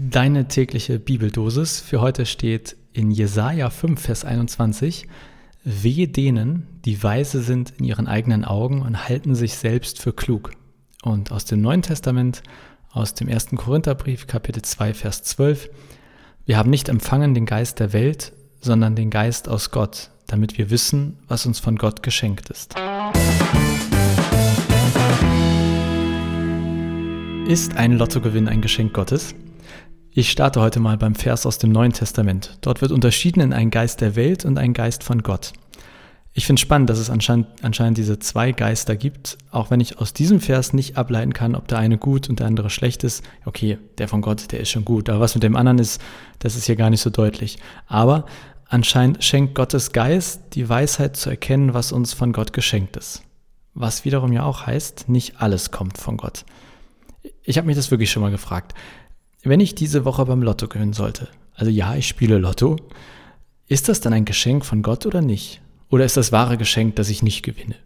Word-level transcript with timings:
Deine 0.00 0.46
tägliche 0.46 1.00
Bibeldosis 1.00 1.80
für 1.80 2.00
heute 2.00 2.24
steht 2.24 2.76
in 2.92 3.10
Jesaja 3.10 3.68
5, 3.68 4.00
Vers 4.00 4.24
21. 4.24 5.08
Wehe 5.64 6.06
denen, 6.06 6.68
die 6.84 7.02
weise 7.02 7.42
sind 7.42 7.72
in 7.78 7.84
ihren 7.84 8.06
eigenen 8.06 8.44
Augen 8.44 8.80
und 8.82 9.08
halten 9.08 9.34
sich 9.34 9.56
selbst 9.56 10.00
für 10.00 10.12
klug. 10.12 10.52
Und 11.02 11.32
aus 11.32 11.46
dem 11.46 11.60
Neuen 11.62 11.82
Testament, 11.82 12.44
aus 12.92 13.14
dem 13.14 13.26
ersten 13.26 13.56
Korintherbrief, 13.56 14.28
Kapitel 14.28 14.62
2, 14.62 14.94
Vers 14.94 15.24
12. 15.24 15.68
Wir 16.46 16.58
haben 16.58 16.70
nicht 16.70 16.88
empfangen 16.88 17.34
den 17.34 17.44
Geist 17.44 17.80
der 17.80 17.92
Welt, 17.92 18.32
sondern 18.60 18.94
den 18.94 19.10
Geist 19.10 19.48
aus 19.48 19.72
Gott, 19.72 20.12
damit 20.28 20.58
wir 20.58 20.70
wissen, 20.70 21.18
was 21.26 21.44
uns 21.44 21.58
von 21.58 21.74
Gott 21.74 22.04
geschenkt 22.04 22.50
ist. 22.50 22.76
Ist 27.48 27.76
ein 27.76 27.98
Lottogewinn 27.98 28.46
ein 28.46 28.60
Geschenk 28.62 28.92
Gottes? 28.92 29.34
Ich 30.10 30.30
starte 30.30 30.60
heute 30.60 30.80
mal 30.80 30.96
beim 30.96 31.14
Vers 31.14 31.44
aus 31.44 31.58
dem 31.58 31.70
Neuen 31.70 31.92
Testament. 31.92 32.58
Dort 32.62 32.80
wird 32.80 32.92
unterschieden 32.92 33.40
in 33.40 33.52
einen 33.52 33.70
Geist 33.70 34.00
der 34.00 34.16
Welt 34.16 34.44
und 34.44 34.58
einen 34.58 34.72
Geist 34.72 35.04
von 35.04 35.22
Gott. 35.22 35.52
Ich 36.32 36.46
finde 36.46 36.60
es 36.60 36.62
spannend, 36.62 36.88
dass 36.88 36.98
es 36.98 37.10
anscheinend, 37.10 37.46
anscheinend 37.62 37.98
diese 37.98 38.18
zwei 38.18 38.52
Geister 38.52 38.96
gibt, 38.96 39.36
auch 39.50 39.70
wenn 39.70 39.80
ich 39.80 39.98
aus 39.98 40.14
diesem 40.14 40.40
Vers 40.40 40.72
nicht 40.72 40.96
ableiten 40.96 41.34
kann, 41.34 41.54
ob 41.54 41.68
der 41.68 41.78
eine 41.78 41.98
gut 41.98 42.28
und 42.28 42.40
der 42.40 42.46
andere 42.46 42.70
schlecht 42.70 43.04
ist. 43.04 43.22
Okay, 43.44 43.78
der 43.98 44.08
von 44.08 44.22
Gott, 44.22 44.50
der 44.50 44.60
ist 44.60 44.70
schon 44.70 44.84
gut, 44.84 45.08
aber 45.08 45.20
was 45.20 45.34
mit 45.34 45.42
dem 45.42 45.56
anderen 45.56 45.78
ist, 45.78 46.00
das 46.38 46.56
ist 46.56 46.64
hier 46.64 46.76
gar 46.76 46.90
nicht 46.90 47.02
so 47.02 47.10
deutlich. 47.10 47.58
Aber 47.86 48.24
anscheinend 48.66 49.22
schenkt 49.22 49.54
Gottes 49.54 49.92
Geist 49.92 50.40
die 50.54 50.68
Weisheit 50.68 51.16
zu 51.16 51.28
erkennen, 51.28 51.74
was 51.74 51.92
uns 51.92 52.12
von 52.12 52.32
Gott 52.32 52.52
geschenkt 52.52 52.96
ist. 52.96 53.22
Was 53.74 54.04
wiederum 54.04 54.32
ja 54.32 54.44
auch 54.44 54.66
heißt, 54.66 55.08
nicht 55.08 55.40
alles 55.40 55.70
kommt 55.70 55.98
von 55.98 56.16
Gott. 56.16 56.44
Ich 57.42 57.58
habe 57.58 57.66
mich 57.66 57.76
das 57.76 57.90
wirklich 57.90 58.10
schon 58.10 58.22
mal 58.22 58.30
gefragt. 58.30 58.74
Wenn 59.48 59.60
ich 59.60 59.74
diese 59.74 60.04
Woche 60.04 60.26
beim 60.26 60.42
Lotto 60.42 60.68
gewinnen 60.68 60.92
sollte, 60.92 61.28
also 61.54 61.70
ja, 61.70 61.94
ich 61.94 62.06
spiele 62.06 62.36
Lotto, 62.36 62.76
ist 63.66 63.88
das 63.88 64.02
dann 64.02 64.12
ein 64.12 64.26
Geschenk 64.26 64.62
von 64.62 64.82
Gott 64.82 65.06
oder 65.06 65.22
nicht? 65.22 65.62
Oder 65.88 66.04
ist 66.04 66.18
das 66.18 66.32
wahre 66.32 66.58
Geschenk, 66.58 66.96
dass 66.96 67.08
ich 67.08 67.22
nicht 67.22 67.42
gewinne? 67.42 67.76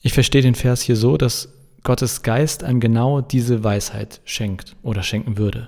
Ich 0.00 0.12
verstehe 0.12 0.42
den 0.42 0.56
Vers 0.56 0.80
hier 0.82 0.96
so, 0.96 1.16
dass 1.16 1.50
Gottes 1.84 2.22
Geist 2.22 2.64
einem 2.64 2.80
genau 2.80 3.20
diese 3.20 3.62
Weisheit 3.62 4.20
schenkt 4.24 4.74
oder 4.82 5.04
schenken 5.04 5.38
würde, 5.38 5.66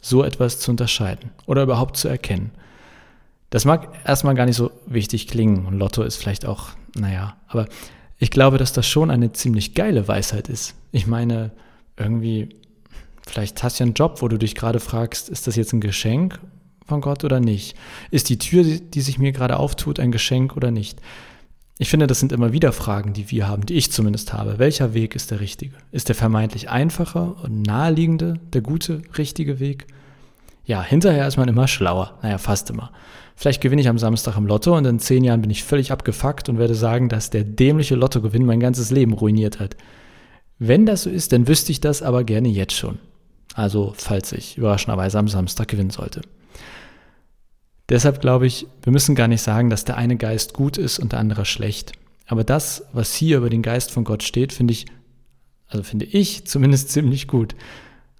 so 0.00 0.22
etwas 0.22 0.60
zu 0.60 0.70
unterscheiden 0.70 1.32
oder 1.46 1.64
überhaupt 1.64 1.96
zu 1.96 2.06
erkennen. 2.06 2.52
Das 3.50 3.64
mag 3.64 3.88
erstmal 4.06 4.36
gar 4.36 4.46
nicht 4.46 4.54
so 4.54 4.70
wichtig 4.86 5.26
klingen 5.26 5.66
und 5.66 5.80
Lotto 5.80 6.04
ist 6.04 6.14
vielleicht 6.14 6.46
auch, 6.46 6.68
naja, 6.94 7.38
aber 7.48 7.66
ich 8.18 8.30
glaube, 8.30 8.58
dass 8.58 8.72
das 8.72 8.86
schon 8.86 9.10
eine 9.10 9.32
ziemlich 9.32 9.74
geile 9.74 10.06
Weisheit 10.06 10.48
ist. 10.48 10.76
Ich 10.92 11.08
meine, 11.08 11.50
irgendwie 11.96 12.50
Vielleicht 13.26 13.62
hast 13.62 13.78
du 13.78 13.84
ja 13.84 13.86
einen 13.86 13.94
Job, 13.94 14.20
wo 14.20 14.28
du 14.28 14.38
dich 14.38 14.54
gerade 14.54 14.80
fragst, 14.80 15.28
ist 15.28 15.46
das 15.46 15.56
jetzt 15.56 15.72
ein 15.72 15.80
Geschenk 15.80 16.40
von 16.86 17.00
Gott 17.00 17.24
oder 17.24 17.40
nicht? 17.40 17.76
Ist 18.10 18.28
die 18.28 18.38
Tür, 18.38 18.64
die 18.64 19.00
sich 19.00 19.18
mir 19.18 19.32
gerade 19.32 19.58
auftut, 19.58 20.00
ein 20.00 20.12
Geschenk 20.12 20.56
oder 20.56 20.70
nicht? 20.70 21.00
Ich 21.78 21.88
finde, 21.88 22.06
das 22.06 22.20
sind 22.20 22.32
immer 22.32 22.52
wieder 22.52 22.72
Fragen, 22.72 23.12
die 23.12 23.30
wir 23.30 23.48
haben, 23.48 23.66
die 23.66 23.74
ich 23.74 23.90
zumindest 23.90 24.32
habe. 24.32 24.58
Welcher 24.58 24.94
Weg 24.94 25.16
ist 25.16 25.30
der 25.30 25.40
richtige? 25.40 25.74
Ist 25.90 26.08
der 26.08 26.14
vermeintlich 26.14 26.68
einfache 26.68 27.34
und 27.42 27.62
naheliegende, 27.62 28.34
der 28.52 28.60
gute, 28.60 29.02
richtige 29.16 29.58
Weg? 29.58 29.86
Ja, 30.64 30.82
hinterher 30.82 31.26
ist 31.26 31.38
man 31.38 31.48
immer 31.48 31.66
schlauer. 31.66 32.18
Naja, 32.22 32.38
fast 32.38 32.70
immer. 32.70 32.92
Vielleicht 33.34 33.60
gewinne 33.60 33.80
ich 33.80 33.88
am 33.88 33.98
Samstag 33.98 34.36
im 34.36 34.46
Lotto 34.46 34.76
und 34.76 34.84
in 34.84 35.00
zehn 35.00 35.24
Jahren 35.24 35.40
bin 35.40 35.50
ich 35.50 35.64
völlig 35.64 35.90
abgefuckt 35.90 36.48
und 36.48 36.58
werde 36.58 36.74
sagen, 36.74 37.08
dass 37.08 37.30
der 37.30 37.42
dämliche 37.42 37.96
Lottogewinn 37.96 38.46
mein 38.46 38.60
ganzes 38.60 38.90
Leben 38.90 39.14
ruiniert 39.14 39.58
hat. 39.58 39.76
Wenn 40.58 40.86
das 40.86 41.02
so 41.02 41.10
ist, 41.10 41.32
dann 41.32 41.48
wüsste 41.48 41.72
ich 41.72 41.80
das 41.80 42.02
aber 42.02 42.22
gerne 42.22 42.48
jetzt 42.48 42.74
schon. 42.74 42.98
Also 43.54 43.92
falls 43.96 44.32
ich 44.32 44.56
überraschenderweise 44.56 45.18
am 45.18 45.28
Samstag 45.28 45.68
gewinnen 45.68 45.90
sollte. 45.90 46.22
Deshalb 47.88 48.20
glaube 48.20 48.46
ich, 48.46 48.66
wir 48.82 48.92
müssen 48.92 49.14
gar 49.14 49.28
nicht 49.28 49.42
sagen, 49.42 49.68
dass 49.68 49.84
der 49.84 49.96
eine 49.96 50.16
Geist 50.16 50.54
gut 50.54 50.78
ist 50.78 50.98
und 50.98 51.12
der 51.12 51.18
andere 51.18 51.44
schlecht. 51.44 51.92
Aber 52.26 52.44
das, 52.44 52.86
was 52.92 53.14
hier 53.14 53.38
über 53.38 53.50
den 53.50 53.62
Geist 53.62 53.90
von 53.90 54.04
Gott 54.04 54.22
steht, 54.22 54.52
finde 54.52 54.72
ich, 54.72 54.86
also 55.68 55.82
finde 55.82 56.06
ich 56.06 56.46
zumindest 56.46 56.90
ziemlich 56.90 57.28
gut. 57.28 57.54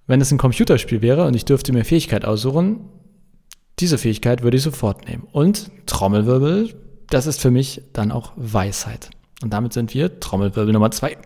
Wenn 0.05 0.21
es 0.21 0.31
ein 0.31 0.37
Computerspiel 0.37 1.01
wäre 1.01 1.25
und 1.25 1.35
ich 1.35 1.45
dürfte 1.45 1.73
mir 1.73 1.85
Fähigkeit 1.85 2.25
aussuchen, 2.25 2.81
diese 3.79 3.97
Fähigkeit 3.97 4.43
würde 4.43 4.57
ich 4.57 4.63
sofort 4.63 5.07
nehmen. 5.07 5.27
Und 5.31 5.71
Trommelwirbel, 5.87 6.75
das 7.09 7.25
ist 7.25 7.41
für 7.41 7.51
mich 7.51 7.81
dann 7.93 8.11
auch 8.11 8.33
Weisheit. 8.35 9.09
Und 9.41 9.51
damit 9.51 9.73
sind 9.73 9.93
wir 9.93 10.19
Trommelwirbel 10.19 10.73
Nummer 10.73 10.91
zwei. 10.91 11.17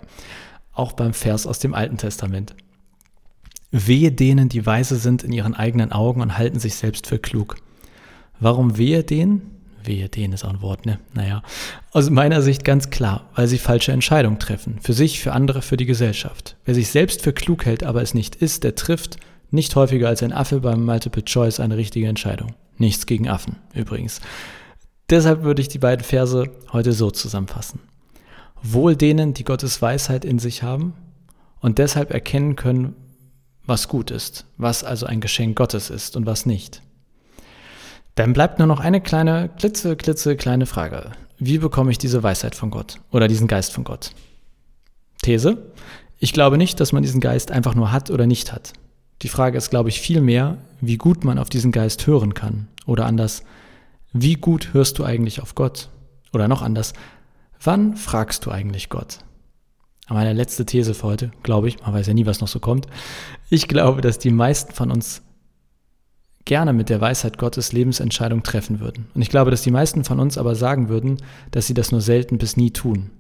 Auch 0.72 0.94
beim 0.94 1.14
Vers 1.14 1.48
aus 1.48 1.60
dem 1.60 1.74
Alten 1.74 1.98
Testament. 1.98 2.56
Wehe 3.72 4.12
denen, 4.12 4.50
die 4.50 4.66
weise 4.66 4.96
sind 4.96 5.24
in 5.24 5.32
ihren 5.32 5.54
eigenen 5.54 5.92
Augen 5.92 6.22
und 6.22 6.38
halten 6.38 6.60
sich 6.60 6.76
selbst 6.76 7.08
für 7.08 7.20
klug. 7.20 7.58
Warum 8.40 8.78
wehe 8.78 9.04
denen? 9.04 9.52
Wehe 9.84 10.10
denen 10.10 10.34
ist 10.34 10.44
auch 10.44 10.50
ein 10.50 10.62
Wort, 10.62 10.86
ne? 10.86 11.00
Naja, 11.14 11.44
aus 11.92 12.10
meiner 12.10 12.42
Sicht 12.42 12.64
ganz 12.64 12.90
klar, 12.90 13.30
weil 13.36 13.48
sie 13.48 13.58
falsche 13.58 13.92
Entscheidungen 13.92 14.40
treffen. 14.40 14.80
Für 14.82 14.94
sich, 14.94 15.20
für 15.20 15.34
andere, 15.34 15.62
für 15.62 15.78
die 15.78 15.86
Gesellschaft. 15.86 16.58
Wer 16.66 16.76
sich 16.76 16.90
selbst 16.90 17.22
für 17.22 17.34
klug 17.34 17.66
hält, 17.66 17.84
aber 17.84 18.02
es 18.02 18.14
nicht 18.14 18.36
ist, 18.36 18.64
der 18.64 18.76
trifft 18.76 19.18
nicht 19.50 19.76
häufiger 19.76 20.10
als 20.10 20.24
ein 20.24 20.34
Affe 20.34 20.60
beim 20.60 20.84
Multiple 20.84 21.24
Choice 21.24 21.60
eine 21.60 21.78
richtige 21.78 22.08
Entscheidung. 22.08 22.54
Nichts 22.78 23.06
gegen 23.06 23.30
Affen, 23.30 23.58
übrigens. 23.74 24.20
Deshalb 25.10 25.44
würde 25.44 25.62
ich 25.62 25.70
die 25.70 25.80
beiden 25.80 26.04
Verse 26.04 26.52
heute 26.74 26.92
so 26.92 27.12
zusammenfassen. 27.12 27.80
Wohl 28.62 28.96
denen, 28.96 29.34
die 29.34 29.46
Gottes 29.46 29.82
Weisheit 29.82 30.26
in 30.26 30.38
sich 30.38 30.64
haben 30.64 30.94
und 31.62 31.78
deshalb 31.78 32.12
erkennen 32.12 32.58
können, 32.58 32.96
was 33.68 33.88
gut 33.88 34.10
ist, 34.10 34.46
was 34.58 34.84
also 34.84 35.06
ein 35.06 35.22
Geschenk 35.22 35.58
Gottes 35.58 35.90
ist 35.90 36.16
und 36.16 36.26
was 36.26 36.46
nicht. 36.46 36.82
Dann 38.16 38.34
bleibt 38.34 38.58
nur 38.58 38.68
noch 38.68 38.80
eine 38.80 39.00
kleine, 39.00 39.50
klitze, 39.60 39.96
klitze, 39.96 40.36
kleine 40.36 40.66
Frage. 40.66 41.12
Wie 41.38 41.60
bekomme 41.60 41.92
ich 41.92 42.00
diese 42.00 42.24
Weisheit 42.24 42.56
von 42.56 42.72
Gott 42.72 43.00
oder 43.12 43.28
diesen 43.28 43.48
Geist 43.48 43.74
von 43.74 43.84
Gott? 43.84 44.12
These? 45.22 45.72
Ich 46.18 46.34
glaube 46.34 46.58
nicht, 46.58 46.80
dass 46.80 46.94
man 46.94 47.04
diesen 47.04 47.22
Geist 47.22 47.52
einfach 47.52 47.76
nur 47.76 47.92
hat 47.92 48.10
oder 48.10 48.26
nicht 48.26 48.52
hat. 48.52 48.74
Die 49.22 49.30
Frage 49.30 49.58
ist, 49.58 49.70
glaube 49.70 49.90
ich, 49.90 50.02
vielmehr, 50.02 50.58
wie 50.82 50.98
gut 50.98 51.24
man 51.24 51.38
auf 51.38 51.50
diesen 51.50 51.72
Geist 51.72 52.08
hören 52.08 52.34
kann. 52.34 52.68
Oder 52.88 53.06
anders, 53.06 53.44
wie 54.14 54.34
gut 54.34 54.74
hörst 54.74 54.98
du 54.98 55.04
eigentlich 55.04 55.42
auf 55.42 55.54
Gott? 55.54 55.90
Oder 56.34 56.48
noch 56.48 56.62
anders, 56.62 56.94
wann 57.62 57.96
fragst 57.96 58.46
du 58.46 58.52
eigentlich 58.52 58.90
Gott? 58.90 59.20
Meine 60.14 60.34
letzte 60.34 60.66
These 60.66 60.94
für 60.94 61.08
heute, 61.08 61.32
glaube 61.44 61.68
ich, 61.68 61.82
man 61.82 61.94
weiß 61.94 62.08
ja 62.08 62.14
nie, 62.14 62.26
was 62.26 62.42
noch 62.42 62.48
so 62.48 62.60
kommt. 62.60 62.88
Ich 63.50 63.68
glaube, 63.68 64.02
dass 64.02 64.20
die 64.20 64.32
meisten 64.32 64.74
von 64.74 64.92
uns 64.92 65.22
gerne 66.46 66.72
mit 66.72 66.90
der 66.90 67.02
Weisheit 67.02 67.38
Gottes 67.38 67.74
Lebensentscheidungen 67.74 68.44
treffen 68.44 68.80
würden. 68.80 69.08
Und 69.14 69.22
ich 69.22 69.30
glaube, 69.30 69.52
dass 69.52 69.62
die 69.62 69.72
meisten 69.72 70.06
von 70.06 70.20
uns 70.20 70.38
aber 70.38 70.56
sagen 70.56 70.88
würden, 70.88 71.18
dass 71.52 71.68
sie 71.68 71.74
das 71.74 71.92
nur 71.92 72.02
selten 72.02 72.38
bis 72.38 72.56
nie 72.56 72.72
tun. 72.72 73.12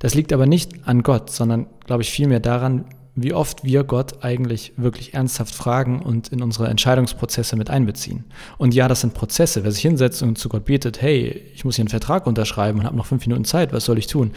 Das 0.00 0.14
liegt 0.14 0.32
aber 0.32 0.46
nicht 0.46 0.88
an 0.88 1.02
Gott, 1.02 1.30
sondern, 1.30 1.66
glaube 1.86 2.02
ich, 2.02 2.10
vielmehr 2.10 2.40
daran, 2.40 2.86
wie 3.14 3.34
oft 3.34 3.64
wir 3.64 3.84
Gott 3.84 4.24
eigentlich 4.24 4.72
wirklich 4.76 5.14
ernsthaft 5.14 5.54
fragen 5.54 6.02
und 6.02 6.28
in 6.28 6.42
unsere 6.42 6.68
Entscheidungsprozesse 6.68 7.56
mit 7.56 7.70
einbeziehen. 7.70 8.24
Und 8.58 8.74
ja, 8.74 8.88
das 8.88 9.02
sind 9.02 9.14
Prozesse. 9.14 9.62
Wer 9.62 9.72
sich 9.72 9.82
hinsetzt 9.82 10.22
und 10.22 10.38
zu 10.38 10.48
Gott 10.48 10.64
betet, 10.64 11.02
hey, 11.02 11.42
ich 11.54 11.64
muss 11.64 11.76
hier 11.76 11.82
einen 11.82 11.88
Vertrag 11.88 12.26
unterschreiben 12.26 12.80
und 12.80 12.86
habe 12.86 12.96
noch 12.96 13.06
fünf 13.06 13.26
Minuten 13.26 13.44
Zeit, 13.44 13.72
was 13.72 13.84
soll 13.84 13.98
ich 13.98 14.06
tun? 14.06 14.32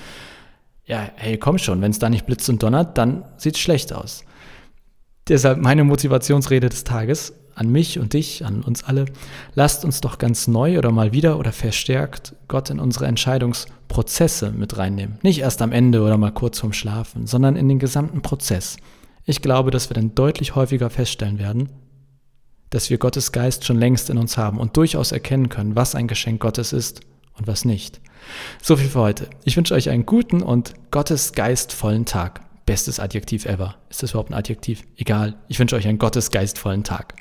Ja, 0.85 1.09
hey, 1.15 1.37
komm 1.37 1.57
schon, 1.57 1.81
wenn 1.81 1.91
es 1.91 1.99
da 1.99 2.09
nicht 2.09 2.25
blitzt 2.25 2.49
und 2.49 2.61
donnert, 2.61 2.97
dann 2.97 3.25
sieht 3.37 3.55
es 3.55 3.61
schlecht 3.61 3.93
aus. 3.93 4.25
Deshalb 5.29 5.59
meine 5.59 5.85
Motivationsrede 5.85 6.67
des 6.67 6.83
Tages 6.83 7.33
an 7.55 7.69
mich 7.69 7.99
und 7.99 8.13
dich, 8.13 8.45
an 8.45 8.61
uns 8.61 8.83
alle. 8.83 9.05
Lasst 9.53 9.85
uns 9.85 10.01
doch 10.01 10.17
ganz 10.17 10.47
neu 10.47 10.77
oder 10.77 10.91
mal 10.91 11.13
wieder 11.13 11.37
oder 11.37 11.51
verstärkt 11.51 12.35
Gott 12.47 12.69
in 12.69 12.79
unsere 12.79 13.05
Entscheidungsprozesse 13.05 14.51
mit 14.51 14.77
reinnehmen. 14.77 15.19
Nicht 15.21 15.39
erst 15.39 15.61
am 15.61 15.71
Ende 15.71 16.01
oder 16.01 16.17
mal 16.17 16.31
kurz 16.31 16.59
vorm 16.59 16.73
Schlafen, 16.73 17.27
sondern 17.27 17.55
in 17.55 17.69
den 17.69 17.79
gesamten 17.79 18.21
Prozess. 18.21 18.77
Ich 19.25 19.41
glaube, 19.41 19.71
dass 19.71 19.89
wir 19.89 19.93
dann 19.93 20.15
deutlich 20.15 20.55
häufiger 20.55 20.89
feststellen 20.89 21.39
werden, 21.39 21.69
dass 22.71 22.89
wir 22.89 22.97
Gottes 22.97 23.31
Geist 23.31 23.65
schon 23.65 23.77
längst 23.77 24.09
in 24.09 24.17
uns 24.17 24.37
haben 24.37 24.57
und 24.57 24.75
durchaus 24.75 25.11
erkennen 25.11 25.47
können, 25.47 25.75
was 25.75 25.95
ein 25.95 26.07
Geschenk 26.07 26.41
Gottes 26.41 26.73
ist 26.73 27.01
und 27.37 27.47
was 27.47 27.65
nicht. 27.65 28.01
So 28.61 28.77
viel 28.77 28.89
für 28.89 28.99
heute. 28.99 29.29
Ich 29.43 29.57
wünsche 29.57 29.73
euch 29.73 29.89
einen 29.89 30.05
guten 30.05 30.41
und 30.41 30.73
gottesgeistvollen 30.91 32.05
Tag. 32.05 32.41
Bestes 32.65 32.99
Adjektiv 32.99 33.45
ever. 33.45 33.75
Ist 33.89 34.03
das 34.03 34.11
überhaupt 34.11 34.31
ein 34.31 34.35
Adjektiv? 34.35 34.83
Egal. 34.95 35.35
Ich 35.49 35.59
wünsche 35.59 35.75
euch 35.75 35.87
einen 35.87 35.99
gottesgeistvollen 35.99 36.83
Tag. 36.83 37.15